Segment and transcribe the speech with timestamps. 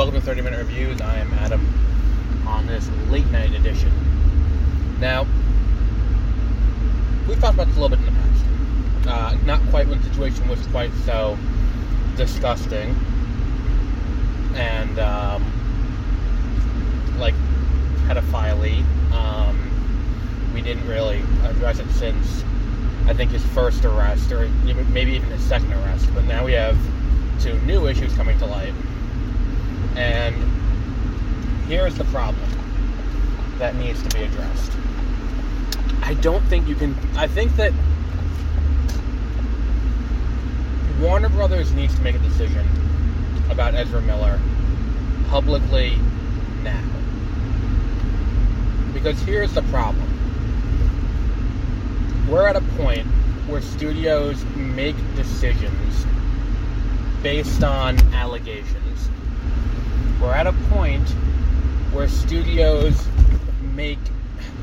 [0.00, 0.98] 30 Minute Reviews.
[1.02, 1.60] I am Adam
[2.46, 3.92] on this late night edition.
[4.98, 5.26] Now,
[7.28, 9.06] we've talked about this a little bit in the past.
[9.06, 11.36] Uh, not quite when the situation was quite so
[12.16, 12.96] disgusting
[14.54, 15.44] and um,
[17.18, 17.34] like
[18.06, 18.82] pedophile
[19.12, 22.42] um, we didn't really address it since
[23.04, 26.08] I think his first arrest, or maybe even his second arrest.
[26.14, 26.78] But now we have
[27.38, 28.72] two new issues coming to light.
[30.00, 30.34] And
[31.68, 32.48] here's the problem
[33.58, 34.72] that needs to be addressed.
[36.02, 36.96] I don't think you can.
[37.16, 37.74] I think that
[41.00, 42.66] Warner Brothers needs to make a decision
[43.50, 44.40] about Ezra Miller
[45.28, 45.98] publicly
[46.62, 46.82] now.
[48.94, 50.08] Because here's the problem
[52.26, 53.06] we're at a point
[53.48, 56.06] where studios make decisions
[57.22, 59.10] based on allegations.
[60.20, 61.08] We're at a point
[61.92, 63.06] where studios
[63.74, 63.98] make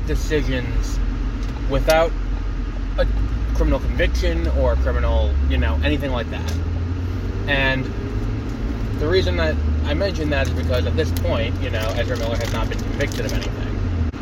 [0.06, 0.98] decisions
[1.68, 2.12] without
[2.98, 3.06] a
[3.54, 6.52] criminal conviction or criminal, you know, anything like that.
[7.48, 7.84] And
[9.00, 12.36] the reason that I mention that is because at this point, you know, Ezra Miller
[12.36, 14.12] has not been convicted of anything.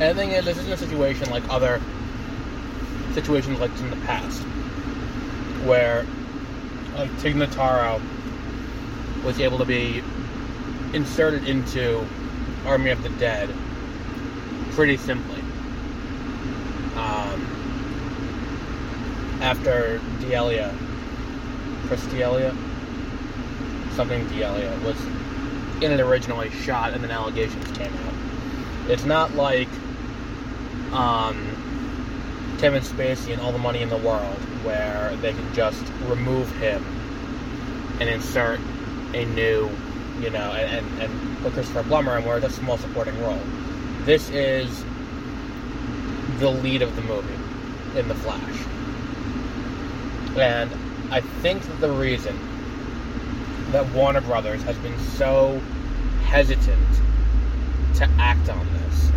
[0.00, 1.80] And the thing is, this isn't a situation like other
[3.12, 4.42] situations like in the past,
[5.64, 6.04] where
[6.96, 8.00] like Tig Notaro
[9.22, 10.02] was able to be
[10.94, 12.06] inserted into
[12.64, 13.50] Army of the Dead
[14.70, 15.40] pretty simply.
[16.96, 17.40] Um,
[19.40, 20.74] after D'Elia,
[21.86, 22.54] Chris D'Elia,
[23.94, 24.96] something D'Elia was
[25.82, 28.90] in it originally, shot, and then allegations came out.
[28.90, 29.68] It's not like
[30.92, 31.36] um,
[32.58, 36.82] Kevin Spacey and all the money in the world, where they can just remove him
[38.00, 38.60] and insert
[39.12, 39.68] a new,
[40.20, 43.40] you know, and, and, and put Christopher Plummer in where it's a small supporting role.
[44.04, 44.84] This is
[46.38, 48.66] the lead of the movie in The Flash.
[50.36, 50.70] And
[51.12, 52.36] I think that the reason
[53.72, 55.60] that Warner Brothers has been so
[56.24, 57.00] hesitant
[57.96, 59.10] to act on this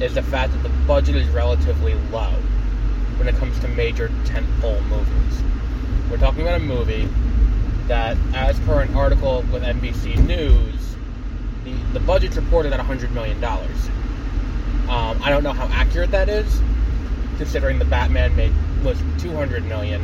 [0.00, 2.32] is the fact that the budget is relatively low
[3.16, 5.42] when it comes to major tentpole movies.
[6.10, 7.08] We're talking about a movie
[7.88, 10.96] that, as per an article with NBC News,
[11.64, 13.42] the, the budget's reported at $100 million.
[13.44, 16.60] Um, I don't know how accurate that is,
[17.36, 18.52] considering the Batman made
[18.84, 20.00] was 200 million,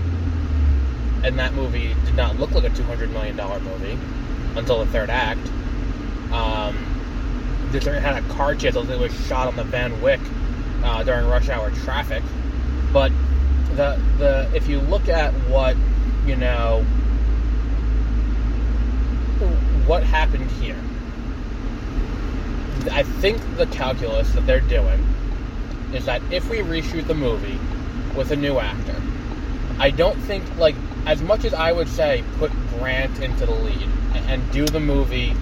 [1.22, 3.98] and that movie did not look like a 200 million dollar movie
[4.56, 5.46] until the third act.
[6.32, 6.76] Um,
[7.70, 10.20] this had a car chase that was shot on the Van Wyck
[10.82, 12.22] uh, during rush hour traffic.
[12.92, 13.10] But
[13.74, 15.76] the the if you look at what
[16.26, 16.84] you know
[19.86, 20.80] what happened here,
[22.90, 25.06] I think the calculus that they're doing
[25.92, 27.58] is that if we reshoot the movie
[28.16, 29.00] with a new actor,
[29.78, 30.74] I don't think like
[31.06, 33.88] as much as I would say put Grant into the lead
[34.28, 35.34] and do the movie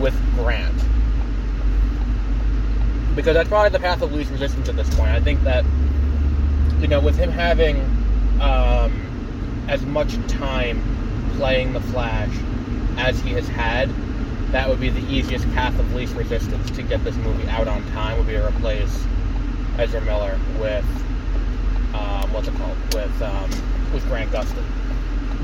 [0.00, 0.74] with Grant
[3.14, 5.10] because that's probably the path of least resistance at this point.
[5.10, 5.64] I think that
[6.80, 7.80] you know, with him having
[8.40, 10.82] um, as much time
[11.36, 12.34] playing the Flash
[12.98, 13.90] as he has had,
[14.52, 17.84] that would be the easiest path of least resistance to get this movie out on
[17.90, 18.16] time.
[18.18, 19.04] Would be to replace
[19.78, 20.84] Ezra Miller with
[21.94, 23.50] um, what's it called with um,
[23.92, 24.64] with Grant Gustin.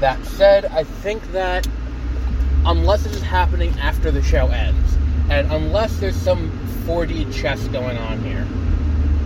[0.01, 1.67] That said, I think that
[2.67, 4.97] unless it is happening after the show ends,
[5.31, 6.51] and unless there's some
[6.87, 8.47] 4D chess going on here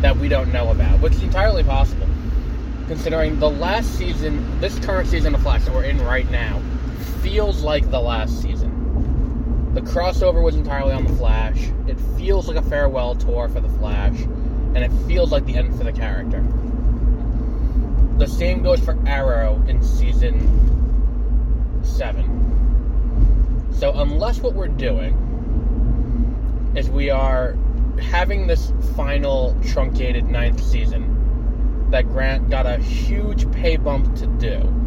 [0.00, 2.06] that we don't know about, which is entirely possible,
[2.88, 6.60] considering the last season, this current season of Flash that we're in right now,
[7.24, 9.72] feels like the last season.
[9.72, 11.70] The crossover was entirely on the Flash.
[11.88, 14.20] It feels like a farewell tour for the Flash,
[14.75, 16.44] and it feels like the end for the character.
[18.19, 20.38] The same goes for Arrow in season
[21.82, 23.70] 7.
[23.72, 25.14] So, unless what we're doing
[26.76, 27.56] is we are
[28.02, 34.83] having this final truncated ninth season that Grant got a huge pay bump to do.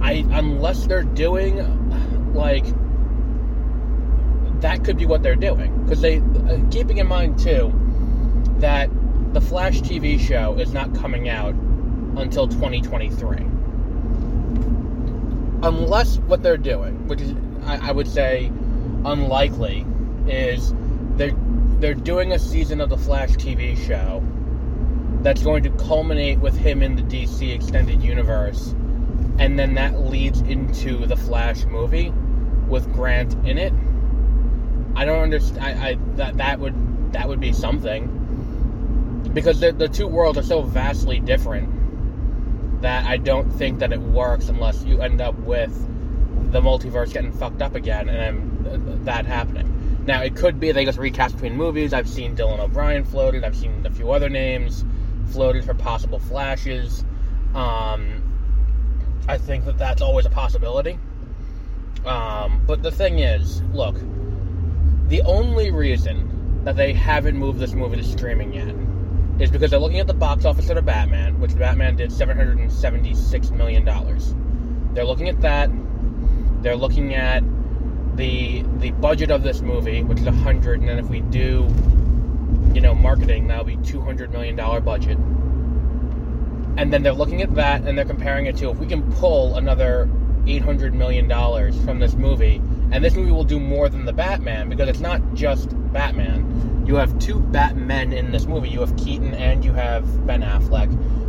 [0.00, 2.64] I unless they're doing like
[4.60, 7.72] that could be what they're doing because they uh, keeping in mind too
[8.58, 8.90] that
[9.32, 11.54] the Flash TV show is not coming out
[12.16, 13.36] until 2023.
[15.62, 17.34] Unless what they're doing, which is
[17.64, 18.50] I, I would say
[19.04, 19.84] unlikely,
[20.26, 20.72] is
[21.16, 21.36] they're
[21.80, 24.22] they're doing a season of the Flash TV show
[25.22, 28.74] that's going to culminate with him in the DC extended universe,
[29.38, 32.12] and then that leads into the Flash movie
[32.68, 33.72] with Grant in it.
[34.96, 35.64] I don't understand.
[35.64, 38.14] I, I that that would that would be something
[39.32, 44.00] because the the two worlds are so vastly different that I don't think that it
[44.00, 45.72] works unless you end up with
[46.52, 50.04] the multiverse getting fucked up again and that happening.
[50.06, 51.92] Now, it could be they just recast between movies.
[51.92, 53.44] I've seen Dylan O'Brien floated.
[53.44, 54.84] I've seen a few other names
[55.32, 57.04] floated for possible flashes.
[57.54, 58.17] Um,
[59.28, 60.98] I think that that's always a possibility.
[62.06, 63.96] Um, but the thing is, look,
[65.08, 68.74] the only reason that they haven't moved this movie to streaming yet
[69.40, 72.10] is because they're looking at the box office of the Batman, which the Batman did
[72.10, 73.84] $776 million.
[74.94, 75.70] They're looking at that.
[76.62, 77.44] They're looking at
[78.16, 81.68] the the budget of this movie, which is a hundred, and then if we do,
[82.74, 85.16] you know, marketing, that'll be two hundred million dollar budget.
[86.78, 89.56] And then they're looking at that and they're comparing it to if we can pull
[89.56, 90.08] another
[90.46, 94.12] eight hundred million dollars from this movie, and this movie will do more than the
[94.12, 96.84] Batman because it's not just Batman.
[96.86, 98.68] You have two Batmen in this movie.
[98.68, 100.88] You have Keaton and you have Ben Affleck.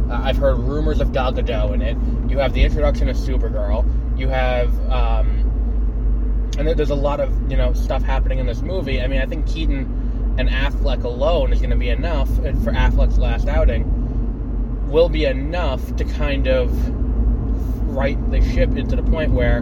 [0.10, 1.98] Uh, I've heard rumors of Gal Gadot in it.
[2.30, 3.84] You have the introduction of Supergirl.
[4.18, 9.02] You have um, and there's a lot of you know stuff happening in this movie.
[9.02, 13.18] I mean, I think Keaton and Affleck alone is going to be enough for Affleck's
[13.18, 13.99] last outing.
[14.90, 16.72] Will be enough to kind of
[17.88, 19.62] right the ship into the point where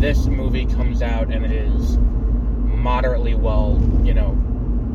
[0.00, 4.32] this movie comes out and it is moderately well, you know,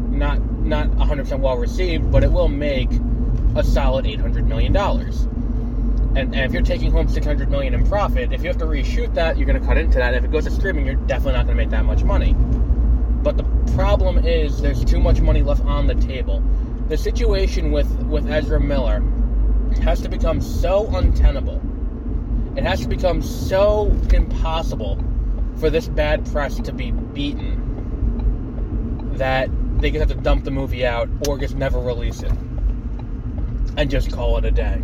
[0.09, 2.89] not not 100% well received, but it will make
[3.55, 5.21] a solid 800 million dollars.
[6.15, 9.13] And, and if you're taking home 600 million in profit, if you have to reshoot
[9.13, 10.15] that, you're going to cut into that.
[10.15, 12.33] If it goes to streaming, you're definitely not going to make that much money.
[12.33, 13.43] But the
[13.75, 16.41] problem is there's too much money left on the table.
[16.87, 19.03] The situation with with Ezra Miller
[19.77, 21.61] has to become so untenable.
[22.55, 25.03] It has to become so impossible
[25.57, 27.63] for this bad press to be beaten
[29.17, 32.31] that they just have to dump the movie out or just never release it
[33.77, 34.81] and just call it a day.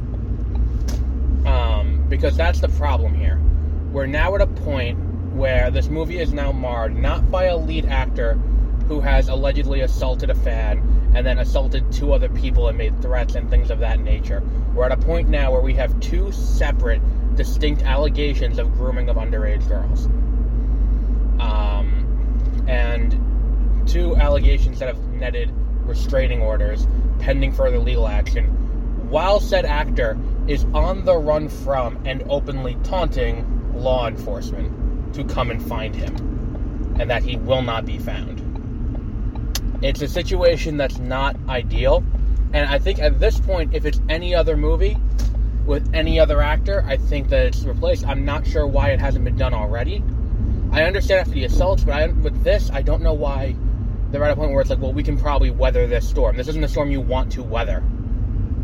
[1.45, 3.41] Um, because that's the problem here.
[3.91, 4.99] We're now at a point
[5.33, 8.35] where this movie is now marred not by a lead actor
[8.87, 10.79] who has allegedly assaulted a fan
[11.15, 14.41] and then assaulted two other people and made threats and things of that nature.
[14.73, 17.01] We're at a point now where we have two separate,
[17.35, 20.05] distinct allegations of grooming of underage girls.
[21.39, 25.51] Um, and two allegations that have netted
[25.85, 26.87] restraining orders
[27.19, 28.45] pending further legal action,
[29.09, 30.17] while said actor
[30.47, 36.15] is on the run from and openly taunting law enforcement to come and find him,
[36.99, 38.42] and that he will not be found.
[39.83, 42.03] It's a situation that's not ideal,
[42.53, 44.97] and I think at this point, if it's any other movie
[45.65, 48.05] with any other actor, I think that it's replaced.
[48.07, 50.03] I'm not sure why it hasn't been done already.
[50.71, 53.55] I understand after the assaults, but I, with this, I don't know why
[54.11, 56.37] they're at a point where it's like, well, we can probably weather this storm.
[56.37, 57.83] This isn't a storm you want to weather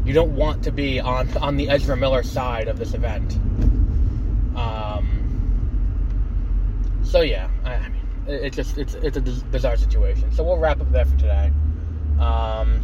[0.10, 3.36] you don't want to be on on the Ezra Miller side of this event.
[4.56, 5.06] Um,
[7.04, 10.32] so yeah, I, I mean, it, just it's it's a bizarre situation.
[10.32, 11.52] So we'll wrap up there for today.
[12.20, 12.84] Um,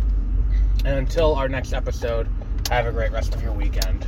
[0.85, 2.27] and until our next episode,
[2.69, 4.05] have a great rest of your weekend.